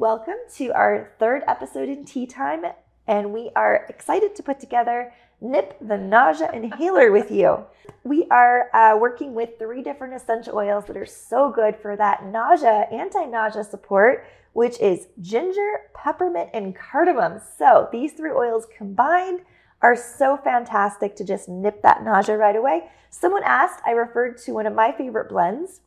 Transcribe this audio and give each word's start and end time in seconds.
welcome 0.00 0.36
to 0.56 0.72
our 0.72 1.10
third 1.18 1.42
episode 1.46 1.86
in 1.86 2.06
Tea 2.06 2.24
Time. 2.24 2.62
And 3.06 3.34
we 3.34 3.50
are 3.54 3.84
excited 3.90 4.34
to 4.34 4.42
put 4.42 4.58
together 4.58 5.12
Nip 5.42 5.76
the 5.78 5.98
Nausea 5.98 6.50
Inhaler 6.54 7.12
with 7.12 7.30
you. 7.30 7.66
We 8.02 8.26
are 8.30 8.74
uh, 8.74 8.96
working 8.96 9.34
with 9.34 9.58
three 9.58 9.82
different 9.82 10.14
essential 10.14 10.56
oils 10.56 10.86
that 10.86 10.96
are 10.96 11.04
so 11.04 11.52
good 11.52 11.76
for 11.76 11.96
that 11.96 12.24
nausea, 12.24 12.88
anti 12.90 13.26
nausea 13.26 13.62
support, 13.62 14.24
which 14.54 14.80
is 14.80 15.08
ginger, 15.20 15.82
peppermint, 15.94 16.48
and 16.54 16.74
cardamom. 16.74 17.38
So 17.58 17.90
these 17.92 18.14
three 18.14 18.30
oils 18.30 18.66
combined 18.74 19.40
are 19.82 19.96
so 19.96 20.38
fantastic 20.38 21.14
to 21.16 21.24
just 21.24 21.46
nip 21.46 21.82
that 21.82 22.02
nausea 22.02 22.38
right 22.38 22.56
away. 22.56 22.84
Someone 23.10 23.42
asked, 23.44 23.82
I 23.84 23.90
referred 23.90 24.38
to 24.44 24.52
one 24.52 24.66
of 24.66 24.74
my 24.74 24.92
favorite 24.92 25.28
blends. 25.28 25.80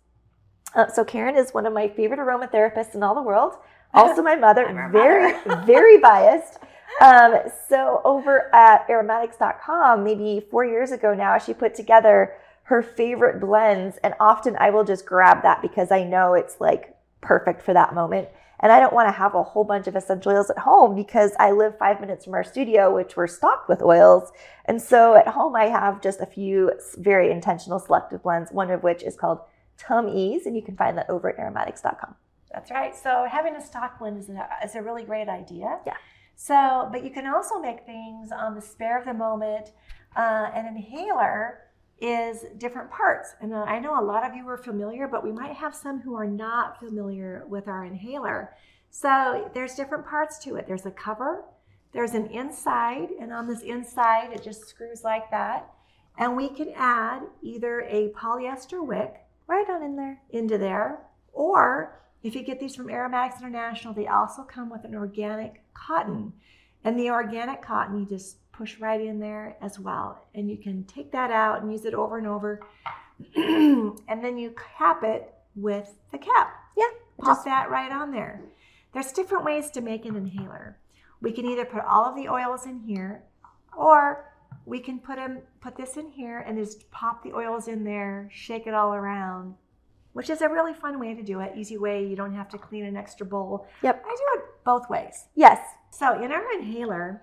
Uh, 0.76 0.88
so 0.88 1.04
Karen 1.04 1.36
is 1.36 1.54
one 1.54 1.66
of 1.66 1.74
my 1.74 1.88
favorite 1.88 2.20
aromatherapists 2.20 2.96
in 2.96 3.04
all 3.04 3.16
the 3.16 3.22
world. 3.22 3.56
Also, 3.96 4.24
my 4.24 4.36
mother, 4.36 4.66
very, 4.92 5.36
very 5.68 6.00
biased. 6.00 6.58
Um, 7.00 7.36
so 7.70 8.02
over 8.04 8.50
at 8.52 8.90
aromatics.com, 8.90 10.04
maybe 10.04 10.44
four 10.50 10.66
years 10.66 10.92
ago 10.92 11.14
now, 11.14 11.38
she 11.38 11.54
put 11.54 11.76
together 11.76 12.34
her 12.64 12.82
favorite 12.82 13.40
blends, 13.40 13.98
and 13.98 14.16
often 14.20 14.58
I 14.60 14.72
will 14.72 14.84
just 14.84 15.06
grab 15.06 15.44
that 15.44 15.62
because 15.62 15.92
I 15.92 16.04
know 16.04 16.34
it's 16.34 16.60
like 16.60 16.96
perfect 17.22 17.62
for 17.62 17.74
that 17.74 17.94
moment. 17.94 18.30
And 18.62 18.72
I 18.72 18.80
don't 18.80 18.94
want 18.94 19.10
to 19.10 19.12
have 19.12 19.36
a 19.36 19.44
whole 19.44 19.66
bunch 19.66 19.88
of 19.88 19.96
essential 19.96 20.32
oils 20.32 20.50
at 20.50 20.58
home 20.58 20.96
because 20.96 21.34
I 21.38 21.52
live 21.52 21.78
five 21.78 22.00
minutes 22.00 22.26
from 22.26 22.34
our 22.34 22.44
studio, 22.44 22.96
which 22.96 23.18
we're 23.18 23.28
stocked 23.28 23.68
with 23.68 23.82
oils. 23.82 24.32
And 24.66 24.82
so 24.82 25.16
at 25.16 25.28
home, 25.28 25.56
I 25.56 25.66
have 25.66 26.02
just 26.02 26.22
a 26.22 26.26
few 26.26 26.72
very 26.98 27.30
intentional 27.30 27.78
selective 27.78 28.24
blends, 28.24 28.52
one 28.52 28.72
of 28.72 28.82
which 28.82 29.04
is 29.04 29.18
called 29.18 29.40
Tum 29.78 30.10
Ease, 30.10 30.46
and 30.46 30.56
you 30.56 30.62
can 30.62 30.76
find 30.76 30.98
that 30.98 31.10
over 31.10 31.30
at 31.30 31.40
aromatics.com. 31.40 32.16
That's 32.52 32.70
right. 32.72 32.96
So 32.96 33.26
having 33.30 33.56
a 33.56 33.62
stock 33.62 34.00
blend 34.00 34.18
is 34.18 34.30
a, 34.30 34.48
is 34.64 34.76
a 34.76 34.82
really 34.82 35.04
great 35.04 35.28
idea. 35.28 35.80
Yeah. 35.86 35.96
So, 36.36 36.90
but 36.92 37.04
you 37.04 37.10
can 37.10 37.28
also 37.28 37.60
make 37.60 37.86
things 37.86 38.32
on 38.32 38.56
the 38.56 38.62
spare 38.62 39.00
of 39.00 39.06
the 39.06 39.14
moment. 39.14 39.72
Uh, 40.16 40.50
an 40.54 40.68
inhaler 40.68 41.60
is 42.00 42.46
different 42.58 42.92
parts. 42.92 43.36
And 43.42 43.56
I 43.56 43.80
know 43.80 44.00
a 44.00 44.04
lot 44.04 44.26
of 44.26 44.36
you 44.36 44.48
are 44.50 44.58
familiar, 44.58 45.08
but 45.08 45.24
we 45.24 45.32
might 45.32 45.54
have 45.54 45.74
some 45.74 46.02
who 46.02 46.16
are 46.16 46.28
not 46.28 46.80
familiar 46.80 47.46
with 47.48 47.68
our 47.68 47.86
inhaler. 47.86 48.56
So 48.90 49.50
there's 49.54 49.76
different 49.76 50.06
parts 50.06 50.38
to 50.40 50.56
it. 50.56 50.68
There's 50.68 50.86
a 50.86 50.92
cover, 50.92 51.46
there's 51.94 52.14
an 52.14 52.28
inside, 52.28 53.10
and 53.20 53.32
on 53.32 53.48
this 53.48 53.62
inside, 53.62 54.34
it 54.34 54.44
just 54.44 54.68
screws 54.68 55.04
like 55.04 55.32
that. 55.32 55.72
And 56.18 56.36
we 56.36 56.50
can 56.50 56.74
add 56.76 57.24
either 57.42 57.82
a 57.82 58.10
polyester 58.10 58.86
wick 58.86 59.16
Right 59.48 59.70
on 59.70 59.84
in 59.84 59.96
there. 59.96 60.22
into 60.30 60.58
there, 60.58 61.00
or 61.34 62.00
if 62.24 62.36
you 62.36 62.44
get 62.44 62.60
these 62.60 62.76
from 62.76 62.90
Aromatics 62.90 63.42
International, 63.42 63.94
they 63.94 64.08
also 64.08 64.44
come 64.44 64.70
with 64.70 64.86
an 64.86 64.96
organic 64.96 65.62
cotton. 65.74 66.34
And 66.84 67.00
the 67.00 67.10
organic 67.10 67.62
cotton, 67.62 68.00
you 68.00 68.06
just 68.06 68.38
push 68.52 68.80
right 68.80 69.02
in 69.02 69.20
there 69.20 69.58
as 69.62 69.80
well. 69.80 70.26
And 70.34 70.50
you 70.50 70.58
can 70.58 70.84
take 70.86 71.12
that 71.12 71.32
out 71.32 71.62
and 71.62 71.72
use 71.72 71.86
it 71.86 71.94
over 71.94 72.18
and 72.18 72.28
over. 72.28 72.62
and 73.36 74.24
then 74.24 74.38
you 74.38 74.56
cap 74.78 75.04
it 75.04 75.34
with 75.56 75.94
the 76.12 76.18
cap. 76.18 76.54
Yeah. 76.78 76.86
Pop 77.20 77.38
Just 77.38 77.46
that 77.46 77.70
right 77.70 77.92
on 77.92 78.12
there. 78.12 78.42
There's 78.94 79.12
different 79.12 79.46
ways 79.46 79.70
to 79.72 79.82
make 79.82 80.06
an 80.06 80.16
inhaler. 80.16 80.78
We 81.22 81.32
can 81.32 81.46
either 81.46 81.66
put 81.66 81.84
all 81.84 82.06
of 82.06 82.16
the 82.16 82.30
oils 82.30 82.66
in 82.66 82.80
here, 82.80 83.24
or 83.76 84.33
we 84.66 84.80
can 84.80 85.00
put 85.00 85.18
them 85.18 85.40
put 85.62 85.76
this 85.76 85.98
in 85.98 86.10
here 86.10 86.40
and 86.40 86.58
just 86.58 86.90
pop 86.92 87.24
the 87.24 87.34
oils 87.34 87.68
in 87.68 87.84
there, 87.84 88.30
shake 88.32 88.68
it 88.68 88.74
all 88.74 88.94
around, 88.94 89.56
which 90.14 90.30
is 90.30 90.42
a 90.42 90.50
really 90.50 90.74
fun 90.74 91.00
way 91.00 91.14
to 91.14 91.24
do 91.24 91.40
it. 91.40 91.54
Easy 91.56 91.78
way. 91.78 92.06
You 92.06 92.16
don't 92.16 92.34
have 92.36 92.50
to 92.50 92.58
clean 92.58 92.86
an 92.86 92.96
extra 92.96 93.26
bowl. 93.26 93.68
Yep. 93.82 94.04
I 94.06 94.10
do 94.16 94.40
it 94.40 94.46
both 94.64 94.90
ways. 94.90 95.26
yes. 95.36 95.60
So 95.92 96.22
in 96.24 96.32
our 96.32 96.52
inhaler, 96.54 97.22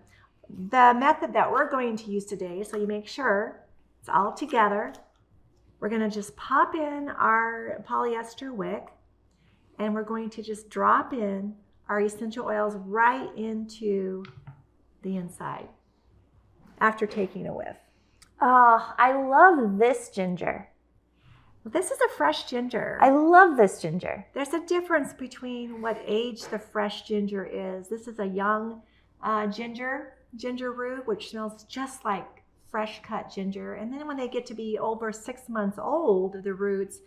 the 0.48 0.94
method 0.96 1.32
that 1.32 1.50
we're 1.50 1.68
going 1.68 1.96
to 1.96 2.10
use 2.10 2.24
today, 2.24 2.62
so 2.62 2.76
you 2.76 2.86
make 2.86 3.08
sure 3.08 3.64
it's 4.00 4.08
all 4.08 4.32
together. 4.32 4.92
We're 5.80 5.88
going 5.88 6.02
to 6.02 6.10
just 6.10 6.36
pop 6.36 6.74
in 6.74 7.08
our 7.08 7.82
polyester 7.88 8.54
wick 8.54 8.88
and 9.78 9.94
we're 9.94 10.04
going 10.04 10.28
to 10.30 10.42
just 10.42 10.68
drop 10.68 11.12
in 11.12 11.54
our 11.88 12.00
essential 12.00 12.46
oils 12.46 12.76
right 12.76 13.28
into 13.36 14.22
the 15.02 15.16
inside 15.16 15.68
after 16.80 17.06
taking 17.06 17.46
a 17.46 17.54
whiff. 17.54 17.76
Oh, 18.40 18.94
I 18.98 19.12
love 19.12 19.78
this 19.78 20.08
ginger. 20.08 20.68
This 21.64 21.90
is 21.90 21.98
a 22.00 22.16
fresh 22.16 22.44
ginger. 22.44 22.98
I 23.02 23.10
love 23.10 23.56
this 23.56 23.82
ginger. 23.82 24.26
There's 24.32 24.54
a 24.54 24.64
difference 24.64 25.12
between 25.12 25.82
what 25.82 26.02
age 26.06 26.44
the 26.44 26.58
fresh 26.58 27.02
ginger 27.02 27.44
is. 27.44 27.88
This 27.88 28.08
is 28.08 28.18
a 28.18 28.26
young 28.26 28.80
uh, 29.22 29.46
ginger, 29.48 30.14
ginger 30.36 30.72
root, 30.72 31.06
which 31.06 31.30
smells 31.30 31.64
just 31.64 32.04
like 32.04 32.26
fresh 32.70 33.02
cut 33.02 33.30
ginger. 33.30 33.74
And 33.74 33.92
then 33.92 34.06
when 34.06 34.16
they 34.16 34.28
get 34.28 34.46
to 34.46 34.54
be 34.54 34.78
over 34.78 35.12
six 35.12 35.50
months 35.50 35.78
old, 35.78 36.42
the 36.42 36.54
roots, 36.54 37.00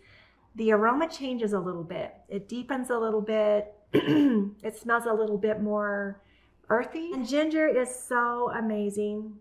the 0.54 0.70
aroma 0.70 1.08
changes 1.08 1.52
a 1.52 1.58
little 1.58 1.82
bit. 1.82 2.14
It 2.28 2.48
deepens 2.48 2.90
a 2.90 2.98
little 2.98 3.22
bit. 3.22 3.74
it 3.92 4.78
smells 4.78 5.06
a 5.06 5.12
little 5.12 5.38
bit 5.38 5.62
more 5.62 6.22
earthy. 6.68 7.10
And 7.12 7.26
ginger 7.26 7.66
is 7.66 7.92
so 7.92 8.52
amazing. 8.56 9.34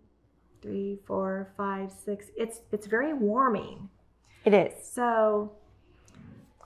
Three, 0.63 0.97
four, 1.05 1.51
five, 1.57 1.91
six. 1.91 2.27
It's 2.37 2.61
it's 2.71 2.87
very 2.87 3.13
warming. 3.13 3.89
It 4.45 4.53
is. 4.53 4.73
So, 4.81 5.51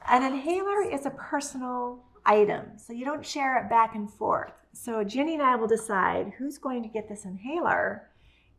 an 0.08 0.22
inhaler 0.22 0.84
is 0.84 1.08
a 1.08 1.10
personal 1.10 2.04
item, 2.24 2.78
so 2.78 2.94
you 2.94 3.06
don't 3.06 3.26
share 3.26 3.58
it 3.58 3.72
back 3.72 3.96
and 3.96 4.08
forth. 4.08 4.52
So, 4.72 5.04
Jenny 5.04 5.34
and 5.34 5.42
I 5.42 5.56
will 5.56 5.68
decide 5.68 6.32
who's 6.38 6.60
going 6.60 6.84
to 6.84 6.90
get 6.90 7.10
this 7.10 7.26
inhaler, 7.26 8.08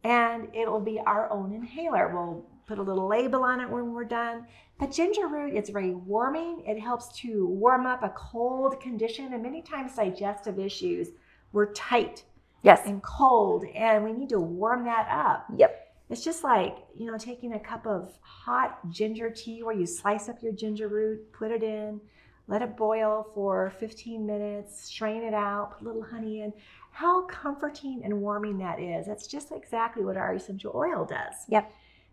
and 0.03 0.49
it'll 0.53 0.81
be 0.81 0.99
our 0.99 1.31
own 1.31 1.53
inhaler. 1.53 2.13
We'll 2.13 2.45
put 2.67 2.79
a 2.79 2.83
little 2.83 3.07
label 3.07 3.45
on 3.45 3.61
it 3.61 3.71
when 3.71 3.93
we're 3.93 4.05
done. 4.05 4.45
But 4.81 4.91
ginger 4.91 5.29
root 5.29 5.55
is 5.55 5.71
very 5.71 5.95
warming. 5.95 6.65
It 6.67 6.81
helps 6.81 7.17
to 7.21 7.47
warm 7.47 7.87
up 7.87 8.03
a 8.03 8.09
cold 8.11 8.81
condition, 8.81 9.33
and 9.35 9.43
many 9.45 9.63
times 9.63 9.95
digestive 9.95 10.59
issues. 10.59 11.11
We're 11.53 11.73
tight 11.75 12.25
Yes. 12.63 12.81
and 12.87 13.03
cold, 13.03 13.65
and 13.75 14.05
we 14.05 14.13
need 14.13 14.29
to 14.31 14.41
warm 14.41 14.85
that 14.85 15.09
up. 15.11 15.47
Yep. 15.57 15.87
It's 16.11 16.25
just 16.25 16.43
like, 16.43 16.77
you 16.97 17.07
know, 17.07 17.19
taking 17.19 17.53
a 17.53 17.61
cup 17.61 17.87
of 17.87 18.19
hot 18.21 18.91
ginger 18.91 19.31
tea 19.31 19.63
where 19.63 19.75
you 19.75 19.87
slice 19.87 20.29
up 20.29 20.43
your 20.43 20.53
ginger 20.53 20.89
root, 20.89 21.33
put 21.33 21.51
it 21.51 21.63
in, 21.63 22.01
let 22.47 22.63
it 22.63 22.77
boil 22.77 23.29
for 23.35 23.73
15 23.79 24.27
minutes, 24.27 24.85
strain 24.87 25.23
it 25.23 25.35
out, 25.35 25.73
put 25.79 25.83
a 25.83 25.85
little 25.85 26.03
honey 26.03 26.41
in. 26.41 26.53
How 26.91 27.27
comforting 27.27 28.01
and 28.05 28.23
warming 28.23 28.59
that 28.59 28.81
is. 28.81 29.07
That's 29.07 29.27
just 29.27 29.53
exactly 29.53 30.05
what 30.05 30.17
our 30.17 30.35
essential 30.35 30.73
oil 30.75 31.05
does. 31.05 31.35
Yep. 31.49 31.71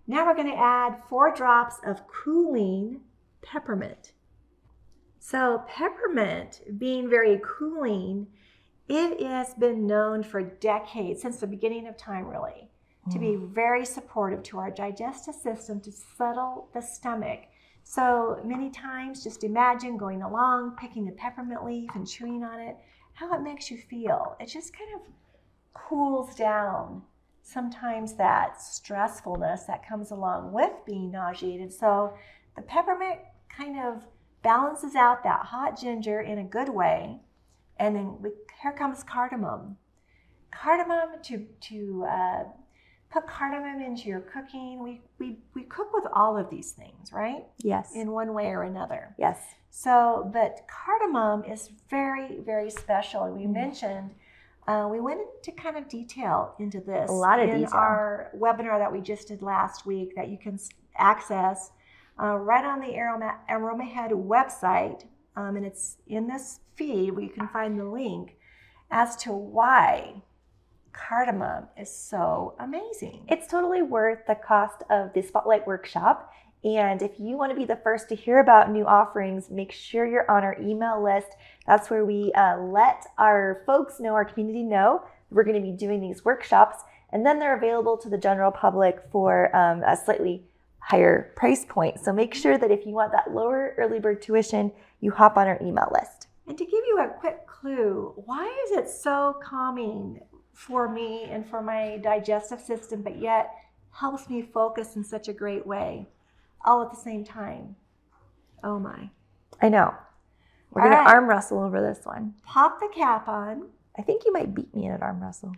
Now 0.08 0.26
we're 0.26 0.36
going 0.36 0.52
to 0.52 0.60
add 0.60 1.02
four 1.10 1.34
drops 1.34 1.78
of 1.86 2.06
cooling 2.08 3.00
peppermint. 3.42 4.12
So, 5.20 5.64
peppermint 5.68 6.62
being 6.78 7.10
very 7.10 7.42
cooling, 7.44 8.28
it 8.88 9.22
has 9.22 9.54
been 9.56 9.88
known 9.88 10.24
for 10.24 10.42
decades, 10.42 11.22
since 11.22 11.40
the 11.40 11.48
beginning 11.48 11.88
of 11.88 11.98
time, 11.98 12.28
really, 12.28 12.70
to 13.12 13.20
be 13.20 13.34
hmm. 13.34 13.54
very 13.54 13.86
supportive 13.86 14.44
to 14.44 14.60
our 14.60 14.72
digestive 14.72 15.36
system 15.36 15.80
to 15.82 15.92
settle 15.92 16.70
the 16.74 16.82
stomach. 16.82 17.42
So 17.84 18.40
many 18.44 18.70
times, 18.72 19.24
just 19.24 19.44
imagine 19.44 19.98
going 19.98 20.24
along, 20.24 20.76
picking 20.80 21.06
the 21.06 21.12
peppermint 21.12 21.64
leaf 21.64 21.90
and 21.94 22.08
chewing 22.08 22.44
on 22.44 22.60
it, 22.60 22.76
how 23.14 23.34
it 23.36 23.42
makes 23.42 23.70
you 23.70 23.78
feel. 23.78 24.36
It 24.40 24.48
just 24.48 24.76
kind 24.76 24.90
of 24.96 25.02
cools 25.74 26.36
down 26.36 27.04
sometimes 27.44 28.14
that 28.14 28.58
stressfulness 28.58 29.68
that 29.68 29.88
comes 29.88 30.10
along 30.12 30.52
with 30.52 30.72
being 30.86 31.12
nauseated. 31.12 31.72
So 31.72 32.14
the 32.56 32.64
peppermint 32.64 33.20
kind 33.56 33.80
of 33.80 34.04
balances 34.42 34.96
out 34.96 35.24
that 35.24 35.46
hot 35.46 35.80
ginger 35.80 36.22
in 36.22 36.40
a 36.40 36.44
good 36.44 36.70
way. 36.70 37.20
And 37.78 37.96
then 37.96 38.18
we, 38.22 38.30
here 38.62 38.72
comes 38.74 39.04
cardamom. 39.04 39.78
Cardamom 40.52 41.22
to, 41.24 41.46
to 41.62 42.06
uh, 42.10 42.44
put 43.12 43.28
cardamom 43.28 43.82
into 43.82 44.08
your 44.08 44.22
cooking. 44.22 44.82
We, 44.82 45.02
we, 45.20 45.40
we 45.54 45.64
cook 45.64 45.94
with 45.94 46.06
all 46.14 46.38
of 46.38 46.50
these 46.50 46.72
things, 46.72 47.12
right? 47.12 47.44
Yes. 47.64 47.92
In 47.96 48.12
one 48.12 48.34
way 48.34 48.48
or 48.48 48.64
another. 48.64 49.14
yes. 49.18 49.40
So, 49.78 50.30
but 50.34 50.66
cardamom 50.70 51.44
is 51.44 51.70
very, 51.90 52.40
very 52.40 52.70
special. 52.70 53.24
And 53.26 53.36
we 53.36 53.44
Mhm. 53.46 53.52
mentioned, 53.54 54.16
uh, 54.70 54.88
we 54.90 55.02
went 55.02 55.20
into 55.20 55.52
kind 55.62 55.76
of 55.76 55.90
detail 55.90 56.56
into 56.60 56.80
this 56.80 57.10
A 57.10 57.14
lot 57.14 57.40
of 57.42 57.50
in 57.50 57.60
detail. 57.60 57.74
our 57.78 58.32
webinar 58.38 58.80
that 58.80 58.92
we 58.94 59.02
just 59.02 59.28
did 59.28 59.42
last 59.42 59.86
week 59.86 60.16
that 60.16 60.30
you 60.30 60.38
can 60.38 60.58
access 60.98 61.72
uh, 62.18 62.38
right 62.38 62.64
on 62.64 62.80
the 62.80 62.98
Aroma, 62.98 63.38
AromaHead 63.50 64.12
website. 64.12 65.04
Um, 65.36 65.58
and 65.58 65.66
it's 65.66 65.98
in 66.08 66.28
this 66.28 66.60
feed 66.76 67.12
where 67.12 67.24
you 67.24 67.30
can 67.30 67.48
find 67.50 67.80
the 67.80 67.86
link 67.86 68.38
as 68.92 69.16
to 69.18 69.32
why 69.32 70.22
cardamom 70.94 71.66
is 71.78 71.94
so 71.94 72.56
amazing. 72.60 73.26
It's 73.28 73.48
totally 73.48 73.82
worth 73.82 74.20
the 74.28 74.36
cost 74.36 74.84
of 74.90 75.12
the 75.14 75.22
Spotlight 75.22 75.68
Workshop 75.68 76.32
And 76.66 77.04
if 77.04 77.20
you 77.20 77.38
want 77.38 77.52
to 77.52 77.56
be 77.56 77.64
the 77.64 77.76
first 77.76 78.10
to 78.10 78.16
hear 78.16 78.40
about 78.40 78.72
new 78.72 78.88
offerings, 78.88 79.52
make 79.52 79.72
sure 79.72 80.08
you're 80.08 80.30
on 80.30 80.44
our 80.44 80.60
email 80.60 81.02
list. 81.02 81.28
That's 81.68 81.92
where 81.92 82.04
we 82.04 82.34
uh, 82.34 82.58
let 82.58 83.06
our 83.20 83.62
folks 83.68 84.00
know, 84.00 84.16
our 84.16 84.26
community 84.26 84.64
know, 84.64 85.04
we're 85.30 85.44
going 85.44 85.62
to 85.62 85.62
be 85.62 85.72
doing 85.72 86.02
these 86.02 86.26
workshops. 86.26 86.78
And 87.12 87.24
then 87.24 87.38
they're 87.38 87.56
available 87.56 87.98
to 87.98 88.10
the 88.10 88.18
general 88.18 88.52
public 88.52 89.00
for 89.12 89.56
um, 89.56 89.84
a 89.84 89.96
slightly 89.96 90.44
higher 90.80 91.32
price 91.36 91.66
point. 91.70 92.00
So 92.00 92.12
make 92.12 92.34
sure 92.34 92.58
that 92.58 92.72
if 92.72 92.86
you 92.88 92.94
want 92.94 93.12
that 93.12 93.32
lower 93.32 93.76
early 93.78 94.00
bird 94.00 94.24
tuition, 94.24 94.72
you 95.06 95.12
hop 95.12 95.38
on 95.38 95.48
our 95.48 95.60
email 95.62 95.90
list. 95.94 96.28
And 96.48 96.58
to 96.58 96.66
give 96.66 96.84
you 96.88 97.00
a 97.00 97.20
quick 97.20 97.48
clue, 97.48 98.14
why 98.26 98.46
is 98.66 98.78
it 98.78 98.90
so 98.90 99.38
calming 99.42 100.20
for 100.54 100.90
me 100.90 101.24
and 101.30 101.48
for 101.48 101.62
my 101.62 101.98
digestive 101.98 102.60
system, 102.60 103.02
but 103.02 103.18
yet 103.18 103.52
helps 103.92 104.30
me 104.30 104.42
focus 104.42 104.96
in 104.96 105.04
such 105.04 105.28
a 105.28 105.34
great 105.34 105.66
way? 105.66 106.08
all 106.66 106.82
at 106.82 106.92
the 106.92 106.98
same 106.98 107.24
time. 107.24 107.76
Oh 108.64 108.80
my. 108.80 109.10
I 109.62 109.70
know. 109.70 109.94
We're 110.72 110.82
going 110.82 110.94
right. 110.94 111.04
to 111.04 111.10
arm 111.10 111.30
wrestle 111.30 111.60
over 111.60 111.82
this 111.82 112.06
one. 112.06 112.34
Pop 112.44 112.80
the 112.80 112.90
cap 112.94 113.28
on. 113.28 113.70
I 113.98 114.02
think 114.02 114.26
you 114.26 114.34
might 114.34 114.54
beat 114.54 114.74
me 114.76 114.86
in 114.86 114.92
an 114.92 115.02
arm 115.02 115.24
wrestle. 115.24 115.56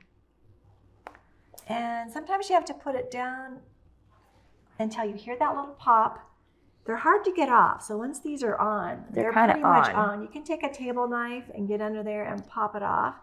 And 1.68 2.12
sometimes 2.12 2.50
you 2.50 2.56
have 2.56 2.66
to 2.66 2.74
put 2.74 2.96
it 2.96 3.10
down 3.10 3.60
until 4.80 5.06
you 5.06 5.16
hear 5.16 5.36
that 5.40 5.56
little 5.56 5.74
pop. 5.74 6.27
They're 6.88 6.96
hard 6.96 7.26
to 7.26 7.34
get 7.34 7.50
off. 7.50 7.84
So 7.84 7.98
once 7.98 8.22
these 8.22 8.42
are 8.44 8.58
on, 8.58 9.04
they're, 9.12 9.24
they're 9.24 9.34
pretty 9.34 9.62
on. 9.62 9.82
much 9.82 9.94
on. 9.94 10.22
You 10.22 10.30
can 10.30 10.46
take 10.46 10.64
a 10.64 10.72
table 10.72 11.06
knife 11.08 11.44
and 11.54 11.68
get 11.68 11.82
under 11.82 12.02
there 12.02 12.24
and 12.24 12.48
pop 12.48 12.76
it 12.76 12.82
off 12.82 13.16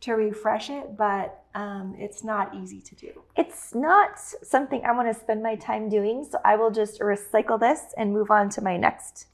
to 0.00 0.14
refresh 0.14 0.68
it, 0.68 0.96
but 0.96 1.44
um, 1.54 1.94
it's 1.96 2.24
not 2.24 2.52
easy 2.52 2.80
to 2.80 2.96
do. 2.96 3.22
It's 3.36 3.76
not 3.76 4.18
something 4.18 4.84
I 4.84 4.90
want 4.90 5.06
to 5.06 5.18
spend 5.18 5.40
my 5.40 5.54
time 5.54 5.88
doing, 5.88 6.26
so 6.28 6.38
I 6.44 6.56
will 6.56 6.72
just 6.72 7.00
recycle 7.00 7.60
this 7.60 7.94
and 7.96 8.12
move 8.12 8.32
on 8.32 8.50
to 8.50 8.60
my 8.60 8.76
next 8.76 9.26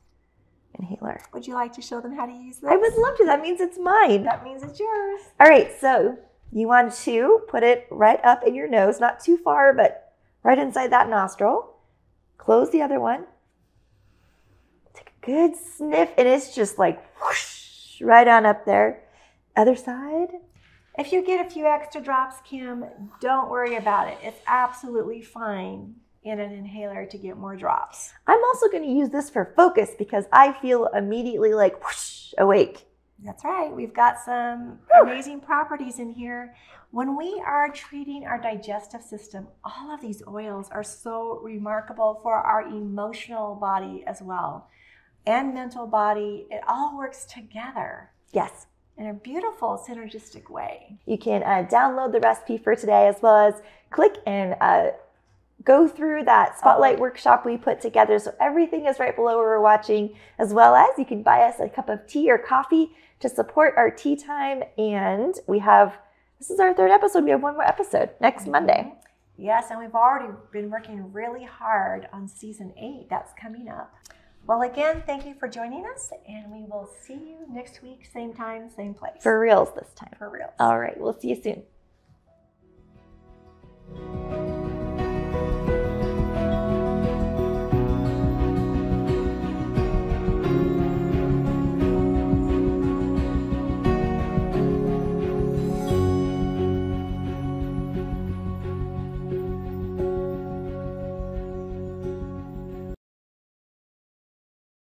inhaler. 0.78 1.22
Would 1.32 1.46
you 1.46 1.54
like 1.54 1.72
to 1.72 1.80
show 1.80 2.02
them 2.02 2.14
how 2.14 2.26
to 2.26 2.32
use 2.32 2.58
this? 2.58 2.70
I 2.70 2.76
would 2.76 2.94
love 2.94 3.16
to. 3.16 3.24
That 3.24 3.40
means 3.40 3.62
it's 3.62 3.78
mine. 3.78 4.24
That 4.24 4.44
means 4.44 4.62
it's 4.62 4.78
yours. 4.78 5.20
All 5.40 5.48
right, 5.48 5.70
so 5.80 6.18
you 6.52 6.68
want 6.68 6.92
to 6.92 7.40
put 7.48 7.62
it 7.62 7.86
right 7.90 8.22
up 8.22 8.42
in 8.46 8.54
your 8.54 8.68
nose, 8.68 9.00
not 9.00 9.20
too 9.20 9.38
far, 9.38 9.72
but 9.72 10.12
right 10.42 10.58
inside 10.58 10.92
that 10.92 11.08
nostril. 11.08 11.76
Close 12.36 12.70
the 12.70 12.82
other 12.82 13.00
one. 13.00 13.24
Good 15.28 15.56
sniff, 15.56 16.08
and 16.16 16.26
it's 16.26 16.54
just 16.54 16.78
like 16.78 17.04
whoosh, 17.20 18.00
right 18.00 18.26
on 18.26 18.46
up 18.46 18.64
there. 18.64 19.02
Other 19.54 19.76
side. 19.76 20.28
If 20.98 21.12
you 21.12 21.22
get 21.22 21.46
a 21.46 21.50
few 21.50 21.66
extra 21.66 22.00
drops, 22.00 22.36
Kim, 22.48 22.86
don't 23.20 23.50
worry 23.50 23.76
about 23.76 24.08
it. 24.08 24.16
It's 24.22 24.40
absolutely 24.46 25.20
fine 25.20 25.96
in 26.22 26.40
an 26.40 26.52
inhaler 26.52 27.04
to 27.04 27.18
get 27.18 27.36
more 27.36 27.56
drops. 27.56 28.14
I'm 28.26 28.42
also 28.42 28.70
going 28.70 28.84
to 28.84 28.88
use 28.88 29.10
this 29.10 29.28
for 29.28 29.52
focus 29.54 29.90
because 29.98 30.24
I 30.32 30.54
feel 30.62 30.86
immediately 30.96 31.52
like 31.52 31.84
whoosh, 31.84 32.32
awake. 32.38 32.86
That's 33.22 33.44
right. 33.44 33.70
We've 33.70 33.92
got 33.92 34.18
some 34.24 34.78
amazing 35.02 35.40
properties 35.40 35.98
in 35.98 36.10
here. 36.10 36.54
When 36.90 37.18
we 37.18 37.42
are 37.46 37.70
treating 37.70 38.24
our 38.24 38.40
digestive 38.40 39.02
system, 39.02 39.48
all 39.62 39.92
of 39.92 40.00
these 40.00 40.22
oils 40.26 40.70
are 40.70 40.82
so 40.82 41.38
remarkable 41.42 42.18
for 42.22 42.32
our 42.32 42.62
emotional 42.62 43.56
body 43.56 44.04
as 44.06 44.22
well 44.22 44.70
and 45.28 45.54
mental 45.54 45.86
body. 45.86 46.46
It 46.50 46.62
all 46.66 46.96
works 46.96 47.24
together. 47.24 48.10
Yes 48.32 48.66
in 48.98 49.06
a 49.06 49.14
beautiful 49.14 49.82
synergistic 49.88 50.50
way. 50.50 50.98
You 51.06 51.16
can 51.16 51.42
uh, 51.44 51.66
download 51.70 52.12
the 52.12 52.20
recipe 52.20 52.58
for 52.58 52.74
today 52.74 53.06
as 53.06 53.22
well 53.22 53.36
as 53.36 53.62
click 53.90 54.16
and 54.26 54.56
uh, 54.60 54.88
go 55.64 55.86
through 55.86 56.24
that 56.24 56.58
spotlight 56.58 56.96
oh. 56.98 57.02
workshop 57.02 57.46
we 57.46 57.56
put 57.56 57.80
together. 57.80 58.18
So 58.18 58.34
everything 58.40 58.86
is 58.86 58.98
right 58.98 59.14
below 59.14 59.36
where 59.36 59.46
we're 59.46 59.60
watching, 59.60 60.16
as 60.38 60.52
well 60.52 60.74
as 60.74 60.90
you 60.98 61.04
can 61.04 61.22
buy 61.22 61.42
us 61.42 61.60
a 61.60 61.68
cup 61.68 61.88
of 61.88 62.06
tea 62.06 62.30
or 62.30 62.38
coffee 62.38 62.90
to 63.20 63.28
support 63.28 63.74
our 63.76 63.90
tea 63.90 64.16
time. 64.16 64.64
And 64.76 65.34
we 65.46 65.60
have 65.60 65.96
this 66.38 66.50
is 66.50 66.60
our 66.60 66.74
third 66.74 66.90
episode. 66.90 67.24
We 67.24 67.30
have 67.30 67.42
one 67.42 67.54
more 67.54 67.66
episode 67.66 68.10
next 68.20 68.42
mm-hmm. 68.42 68.52
Monday. 68.52 68.94
Yes, 69.36 69.66
and 69.70 69.78
we've 69.78 69.94
already 69.94 70.32
been 70.52 70.70
working 70.70 71.12
really 71.12 71.44
hard 71.44 72.08
on 72.12 72.26
season 72.26 72.72
eight. 72.76 73.06
That's 73.08 73.32
coming 73.40 73.68
up. 73.68 73.94
Well, 74.48 74.62
again, 74.62 75.02
thank 75.04 75.26
you 75.26 75.34
for 75.34 75.46
joining 75.46 75.84
us, 75.84 76.10
and 76.26 76.50
we 76.50 76.62
will 76.62 76.88
see 77.02 77.12
you 77.12 77.44
next 77.50 77.82
week, 77.82 78.08
same 78.10 78.32
time, 78.32 78.70
same 78.70 78.94
place. 78.94 79.22
For 79.22 79.38
reals 79.38 79.74
this 79.74 79.92
time. 79.94 80.14
For 80.18 80.30
real. 80.30 80.50
All 80.58 80.78
right, 80.78 80.98
we'll 80.98 81.12
see 81.20 81.28
you 81.28 81.42
soon. 83.94 84.47